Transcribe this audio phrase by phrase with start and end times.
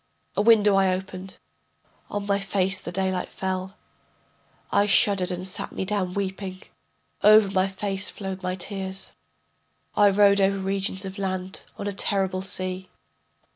[0.35, 1.37] A window I opened,
[2.09, 3.75] on my face the daylight fell.
[4.71, 6.63] I shuddered and sat me down weeping,
[7.21, 9.13] Over my face flowed my tears.
[9.95, 12.89] I rode over regions of land, on a terrible sea.